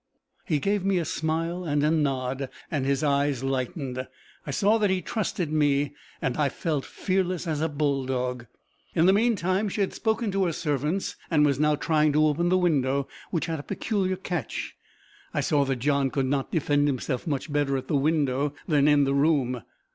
He 0.45 0.57
gave 0.57 0.83
me 0.83 0.97
a 0.97 1.05
smile 1.05 1.63
and 1.63 1.83
a 1.83 1.91
nod, 1.91 2.49
and 2.71 2.87
his 2.87 3.03
eyes 3.03 3.43
lightened. 3.43 4.07
I 4.47 4.49
saw 4.49 4.79
that 4.79 4.89
he 4.89 4.99
trusted 4.99 5.51
me, 5.51 5.93
and 6.23 6.37
I 6.37 6.49
felt 6.49 6.85
fearless 6.85 7.45
as 7.45 7.61
a 7.61 7.69
bull 7.69 8.07
dog. 8.07 8.47
In 8.95 9.05
the 9.05 9.13
meantime, 9.13 9.69
she 9.69 9.81
had 9.81 9.93
spoken 9.93 10.31
to 10.31 10.45
her 10.45 10.53
servants, 10.53 11.17
and 11.29 11.45
was 11.45 11.59
now 11.59 11.75
trying 11.75 12.13
to 12.13 12.25
open 12.25 12.49
the 12.49 12.57
window, 12.57 13.07
which 13.29 13.45
had 13.45 13.59
a 13.59 13.61
peculiar 13.61 14.15
catch. 14.15 14.75
I 15.35 15.41
saw 15.41 15.65
that 15.65 15.75
John 15.75 16.09
could 16.09 16.31
defend 16.49 16.87
himself 16.87 17.27
much 17.27 17.53
better 17.53 17.77
at 17.77 17.87
the 17.87 17.95
window 17.95 18.55
than 18.67 18.87
in 18.87 19.03
the 19.03 19.13
room. 19.13 19.61